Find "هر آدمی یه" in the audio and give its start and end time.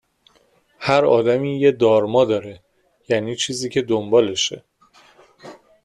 0.79-1.71